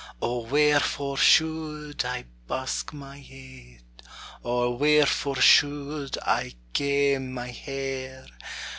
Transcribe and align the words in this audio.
O 0.19 0.39
wherefore 0.39 1.15
should 1.17 2.03
I 2.05 2.25
busk 2.47 2.91
my 2.91 3.19
heid. 3.19 3.83
Or 4.41 4.75
wherefore 4.75 5.35
should 5.39 6.17
I 6.25 6.55
kame 6.73 7.31
my 7.31 7.51
hair? 7.51 8.25